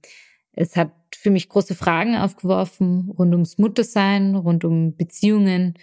[0.52, 5.74] Es hat für mich große Fragen aufgeworfen rund ums Muttersein, rund um Beziehungen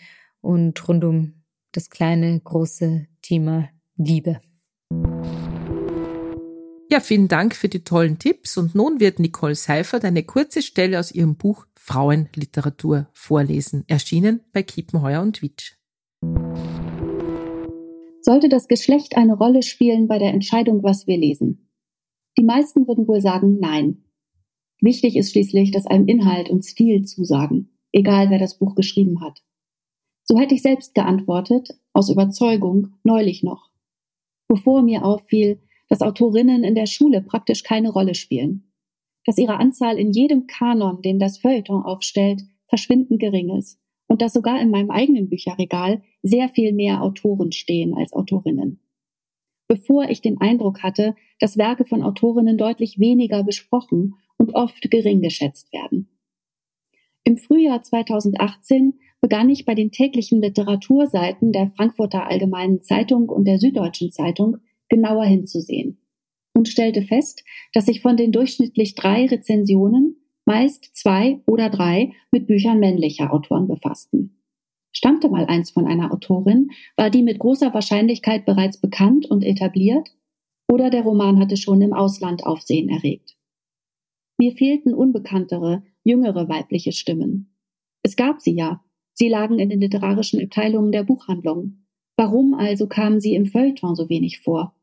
[0.42, 4.40] und rund um das kleine, große Thema Liebe.
[6.90, 8.58] Ja, vielen Dank für die tollen Tipps.
[8.58, 14.64] Und nun wird Nicole Seifert eine kurze Stelle aus ihrem Buch Frauenliteratur vorlesen, erschienen bei
[14.64, 15.74] Kiepenheuer und Witsch.
[18.22, 21.70] Sollte das Geschlecht eine Rolle spielen bei der Entscheidung, was wir lesen?
[22.38, 24.04] Die meisten würden wohl sagen Nein.
[24.80, 29.44] Wichtig ist schließlich, dass einem Inhalt und Stil zusagen, egal wer das Buch geschrieben hat.
[30.30, 33.70] So hätte ich selbst geantwortet, aus Überzeugung, neulich noch.
[34.50, 38.74] Bevor mir auffiel, dass Autorinnen in der Schule praktisch keine Rolle spielen.
[39.26, 43.80] Dass ihre Anzahl in jedem Kanon, den das Feuilleton aufstellt, verschwindend gering ist.
[44.08, 48.82] Und dass sogar in meinem eigenen Bücherregal sehr viel mehr Autoren stehen als Autorinnen.
[49.70, 55.22] Bevor ich den Eindruck hatte, dass Werke von Autorinnen deutlich weniger besprochen und oft gering
[55.22, 56.10] geschätzt werden.
[57.24, 63.60] Im Frühjahr 2018 begann ich bei den täglichen Literaturseiten der Frankfurter Allgemeinen Zeitung und der
[63.60, 64.58] Süddeutschen Zeitung
[64.90, 66.00] genauer hinzusehen
[66.56, 67.44] und stellte fest,
[67.74, 73.68] dass sich von den durchschnittlich drei Rezensionen meist zwei oder drei mit Büchern männlicher Autoren
[73.68, 74.42] befassten.
[74.94, 80.10] Stammte mal eins von einer Autorin, war die mit großer Wahrscheinlichkeit bereits bekannt und etabliert,
[80.70, 83.38] oder der Roman hatte schon im Ausland Aufsehen erregt.
[84.40, 87.56] Mir fehlten unbekanntere, jüngere weibliche Stimmen.
[88.04, 88.84] Es gab sie ja,
[89.18, 91.84] sie lagen in den literarischen Abteilungen der Buchhandlung.
[92.16, 94.76] Warum also kamen sie im Feuilleton so wenig vor?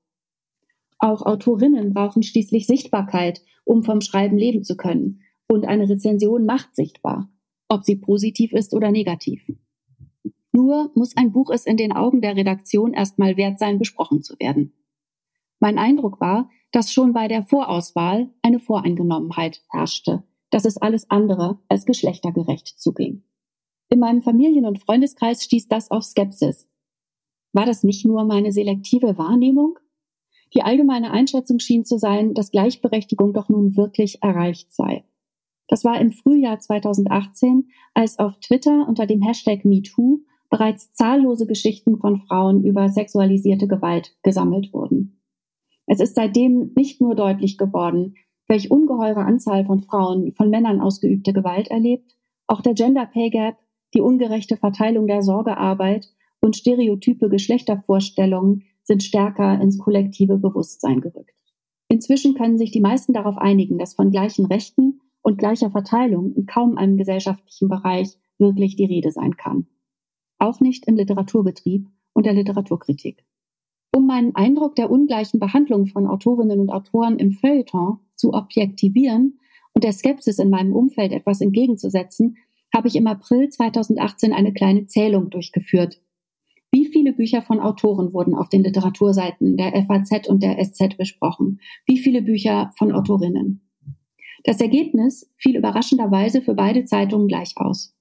[0.98, 5.20] Auch Autorinnen brauchen schließlich Sichtbarkeit, um vom Schreiben leben zu können.
[5.48, 7.30] Und eine Rezension macht sichtbar,
[7.68, 9.46] ob sie positiv ist oder negativ.
[10.52, 14.34] Nur muss ein Buch es in den Augen der Redaktion erstmal wert sein, besprochen zu
[14.38, 14.72] werden.
[15.60, 21.58] Mein Eindruck war, dass schon bei der Vorauswahl eine Voreingenommenheit herrschte, dass es alles andere
[21.68, 23.22] als geschlechtergerecht zuging.
[23.94, 26.68] In meinem Familien- und Freundeskreis stieß das auf Skepsis.
[27.52, 29.78] War das nicht nur meine selektive Wahrnehmung?
[30.52, 35.04] Die allgemeine Einschätzung schien zu sein, dass Gleichberechtigung doch nun wirklich erreicht sei.
[35.68, 41.96] Das war im Frühjahr 2018, als auf Twitter unter dem Hashtag MeToo bereits zahllose Geschichten
[41.96, 45.20] von Frauen über sexualisierte Gewalt gesammelt wurden.
[45.86, 48.16] Es ist seitdem nicht nur deutlich geworden,
[48.48, 52.16] welch ungeheure Anzahl von Frauen von Männern ausgeübte Gewalt erlebt,
[52.48, 53.56] auch der Gender Pay Gap,
[53.94, 56.08] die ungerechte Verteilung der Sorgearbeit
[56.40, 61.34] und stereotype Geschlechtervorstellungen sind stärker ins kollektive Bewusstsein gerückt.
[61.88, 66.46] Inzwischen können sich die meisten darauf einigen, dass von gleichen Rechten und gleicher Verteilung in
[66.46, 69.66] kaum einem gesellschaftlichen Bereich wirklich die Rede sein kann.
[70.38, 73.24] Auch nicht im Literaturbetrieb und der Literaturkritik.
[73.94, 79.38] Um meinen Eindruck der ungleichen Behandlung von Autorinnen und Autoren im Feuilleton zu objektivieren
[79.72, 82.36] und der Skepsis in meinem Umfeld etwas entgegenzusetzen,
[82.74, 86.00] habe ich im April 2018 eine kleine Zählung durchgeführt,
[86.74, 91.60] wie viele Bücher von Autoren wurden auf den Literaturseiten der FAZ und der SZ besprochen?
[91.86, 93.70] Wie viele Bücher von Autorinnen?
[94.42, 97.96] Das Ergebnis fiel überraschenderweise für beide Zeitungen gleich aus.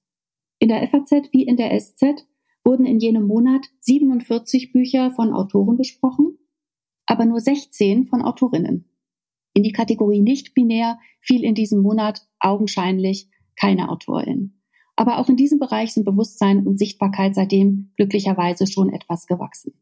[0.58, 2.26] In der FAZ wie in der SZ
[2.64, 6.36] wurden in jenem Monat 47 Bücher von Autoren besprochen,
[7.06, 8.90] aber nur 16 von Autorinnen.
[9.52, 14.63] In die Kategorie nicht binär fiel in diesem Monat augenscheinlich keine Autorin.
[14.96, 19.74] Aber auch in diesem Bereich sind Bewusstsein und Sichtbarkeit seitdem glücklicherweise schon etwas gewachsen.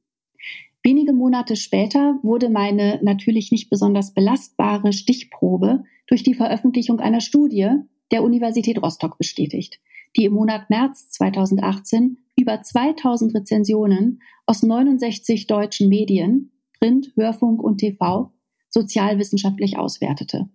[0.82, 7.70] Wenige Monate später wurde meine natürlich nicht besonders belastbare Stichprobe durch die Veröffentlichung einer Studie
[8.10, 9.80] der Universität Rostock bestätigt,
[10.16, 17.78] die im Monat März 2018 über 2000 Rezensionen aus 69 deutschen Medien, Print, Hörfunk und
[17.78, 18.32] TV,
[18.68, 20.48] sozialwissenschaftlich auswertete.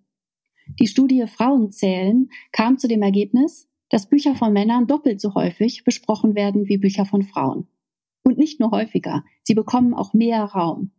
[0.80, 6.36] Die Studie Frauenzählen kam zu dem Ergebnis, dass Bücher von Männern doppelt so häufig besprochen
[6.36, 7.68] werden wie Bücher von Frauen.
[8.24, 10.92] Und nicht nur häufiger, sie bekommen auch mehr Raum.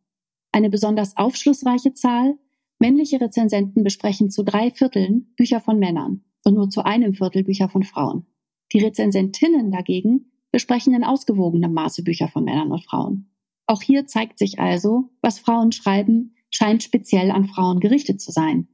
[0.53, 2.39] Eine besonders aufschlussreiche Zahl,
[2.78, 7.68] männliche Rezensenten besprechen zu drei Vierteln Bücher von Männern und nur zu einem Viertel Bücher
[7.68, 8.26] von Frauen.
[8.72, 13.30] Die Rezensentinnen dagegen besprechen in ausgewogenem Maße Bücher von Männern und Frauen.
[13.66, 18.68] Auch hier zeigt sich also, was Frauen schreiben, scheint speziell an Frauen gerichtet zu sein.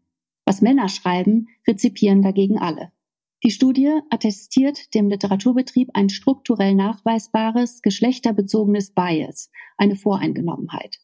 [0.45, 2.93] Was Männer schreiben, rezipieren dagegen alle.
[3.45, 10.97] Die Studie attestiert dem Literaturbetrieb ein strukturell nachweisbares, geschlechterbezogenes Bias, eine Voreingenommenheit.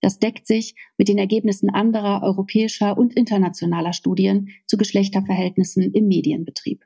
[0.00, 6.84] Das deckt sich mit den Ergebnissen anderer europäischer und internationaler Studien zu Geschlechterverhältnissen im Medienbetrieb.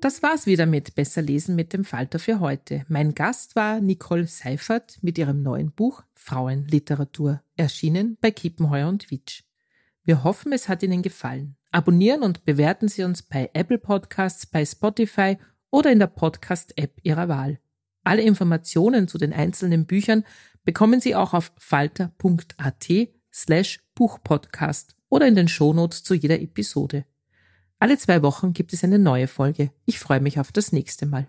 [0.00, 2.86] Das war's wieder mit Besser lesen mit dem Falter für heute.
[2.88, 9.42] Mein Gast war Nicole Seifert mit ihrem neuen Buch Frauenliteratur, erschienen bei Kiepenheuer und Witsch.
[10.04, 11.57] Wir hoffen, es hat Ihnen gefallen.
[11.70, 15.36] Abonnieren und bewerten Sie uns bei Apple Podcasts, bei Spotify
[15.70, 17.58] oder in der Podcast-App Ihrer Wahl.
[18.04, 20.24] Alle Informationen zu den einzelnen Büchern
[20.64, 22.88] bekommen Sie auch auf falter.at
[23.32, 27.04] slash Buchpodcast oder in den Shownotes zu jeder Episode.
[27.78, 29.70] Alle zwei Wochen gibt es eine neue Folge.
[29.84, 31.28] Ich freue mich auf das nächste Mal.